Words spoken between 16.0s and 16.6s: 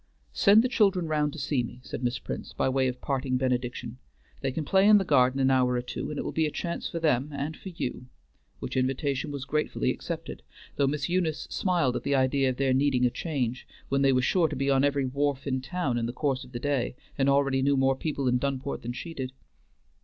the course of the